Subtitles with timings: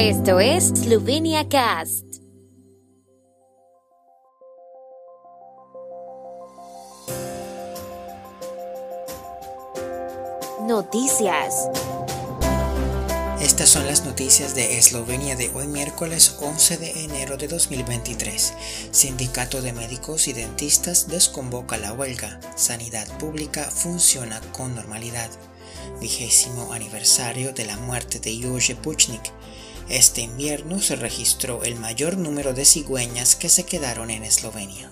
[0.00, 2.04] Esto es Slovenia Cast.
[10.60, 11.68] Noticias.
[13.40, 18.54] Estas son las noticias de Eslovenia de hoy miércoles 11 de enero de 2023.
[18.92, 22.38] Sindicato de Médicos y Dentistas desconvoca la huelga.
[22.54, 25.28] Sanidad pública funciona con normalidad.
[26.00, 29.32] Vigésimo aniversario de la muerte de Jože Puchnik.
[29.90, 34.90] Este invierno se registró el mayor número de cigüeñas que se quedaron en Eslovenia.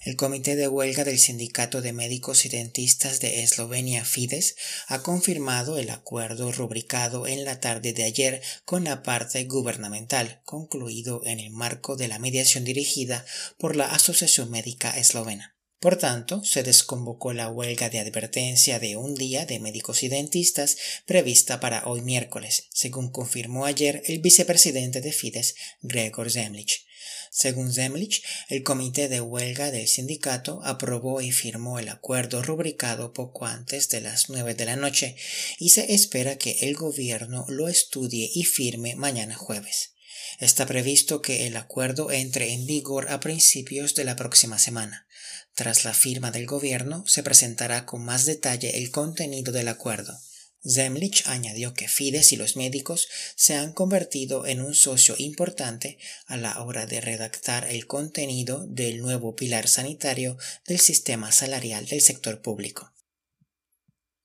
[0.00, 5.76] El Comité de Huelga del Sindicato de Médicos y Dentistas de Eslovenia Fides ha confirmado
[5.76, 11.50] el acuerdo rubricado en la tarde de ayer con la parte gubernamental, concluido en el
[11.50, 13.26] marco de la mediación dirigida
[13.58, 15.53] por la Asociación Médica Eslovena.
[15.84, 20.78] Por tanto, se desconvocó la huelga de advertencia de un día de médicos y dentistas
[21.04, 26.86] prevista para hoy miércoles, según confirmó ayer el vicepresidente de Fides, Gregor Zemlich.
[27.30, 33.44] Según Zemlich, el comité de huelga del sindicato aprobó y firmó el acuerdo rubricado poco
[33.44, 35.16] antes de las nueve de la noche
[35.58, 39.90] y se espera que el gobierno lo estudie y firme mañana jueves.
[40.38, 45.06] Está previsto que el acuerdo entre en vigor a principios de la próxima semana.
[45.54, 50.18] Tras la firma del gobierno, se presentará con más detalle el contenido del acuerdo.
[50.66, 56.36] Zemlich añadió que Fides y los médicos se han convertido en un socio importante a
[56.36, 62.40] la hora de redactar el contenido del nuevo pilar sanitario del sistema salarial del sector
[62.40, 62.90] público.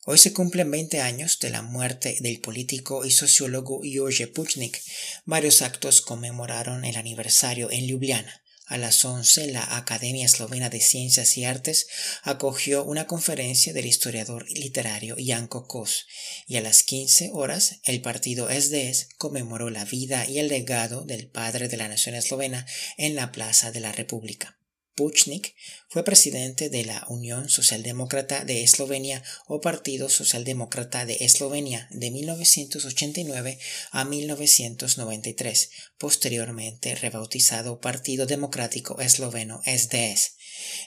[0.05, 4.81] Hoy se cumplen 20 años de la muerte del político y sociólogo Jože Puchnik.
[5.25, 8.41] Varios actos conmemoraron el aniversario en Ljubljana.
[8.65, 11.87] A las 11, la Academia Eslovena de Ciencias y Artes
[12.21, 16.05] acogió una conferencia del historiador literario Janko Kos
[16.47, 21.27] y a las 15 horas el partido SDS conmemoró la vida y el legado del
[21.27, 22.65] padre de la nación eslovena
[22.97, 24.58] en la Plaza de la República.
[24.99, 25.55] Puchnik
[25.87, 33.57] fue presidente de la Unión Socialdemócrata de Eslovenia o Partido Socialdemócrata de Eslovenia de 1989
[33.91, 40.33] a 1993, posteriormente rebautizado Partido Democrático Esloveno SDS.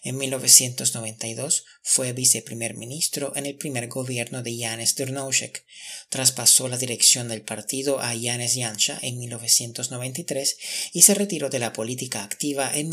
[0.03, 5.65] En 1992 fue viceprimer ministro en el primer gobierno de Janez Drnovšek.
[6.11, 10.59] Traspasó la dirección del partido a Janez Janša en 1993
[10.93, 12.89] y se retiró de la política activa en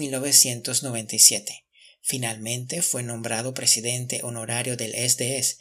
[1.10, 1.66] 1997.
[2.02, 5.58] Finalmente fue nombrado presidente honorario del SDS.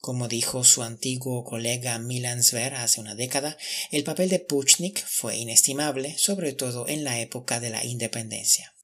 [0.00, 3.58] Como dijo su antiguo colega Milan Zver hace una década,
[3.90, 8.74] el papel de Puchnik fue inestimable, sobre todo en la época de la independencia.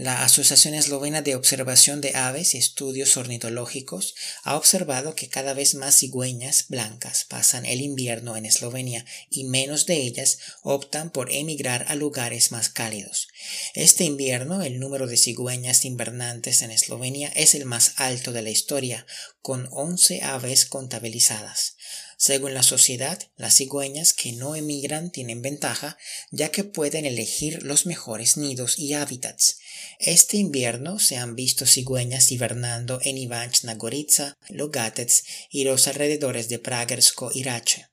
[0.00, 5.74] La Asociación Eslovena de Observación de Aves y Estudios Ornitológicos ha observado que cada vez
[5.74, 11.84] más cigüeñas blancas pasan el invierno en Eslovenia y menos de ellas optan por emigrar
[11.88, 13.28] a lugares más cálidos.
[13.74, 18.48] Este invierno el número de cigüeñas invernantes en Eslovenia es el más alto de la
[18.48, 19.06] historia,
[19.42, 21.76] con 11 aves contabilizadas.
[22.22, 25.96] Según la sociedad, las cigüeñas que no emigran tienen ventaja,
[26.30, 29.56] ya que pueden elegir los mejores nidos y hábitats.
[29.98, 36.58] Este invierno se han visto cigüeñas hibernando en Ivanchna Gorica, Logatets y los alrededores de
[36.58, 37.88] Pragersko y Rache.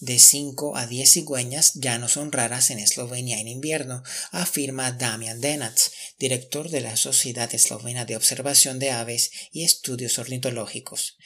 [0.00, 4.02] De 5 a 10 cigüeñas ya no son raras en Eslovenia en invierno,
[4.32, 5.78] afirma Damian Denac,
[6.18, 11.16] director de la Sociedad Eslovena de Observación de Aves y Estudios Ornitológicos.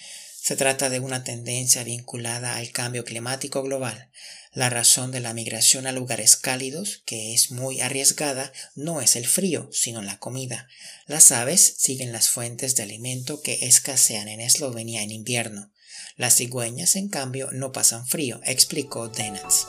[0.47, 4.13] Se trata de una tendencia vinculada al cambio climático global.
[4.53, 9.27] La razón de la migración a lugares cálidos, que es muy arriesgada, no es el
[9.27, 10.69] frío, sino la comida.
[11.09, 15.73] Las aves siguen las fuentes de alimento que escasean en Eslovenia en invierno.
[16.17, 19.67] Las cigüeñas, en cambio, no pasan frío, explicó Denatz.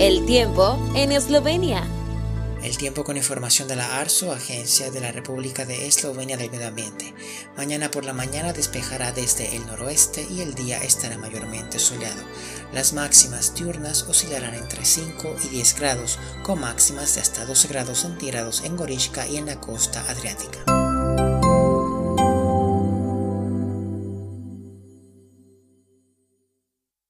[0.00, 1.88] El tiempo en Eslovenia.
[2.64, 6.68] El tiempo con información de la ARSO, Agencia de la República de Eslovenia del Medio
[6.68, 7.12] Ambiente.
[7.58, 12.22] Mañana por la mañana despejará desde el noroeste y el día estará mayormente soleado.
[12.72, 17.98] Las máximas diurnas oscilarán entre 5 y 10 grados, con máximas de hasta 12 grados
[17.98, 20.83] centígrados en Gorishka y en la costa adriática.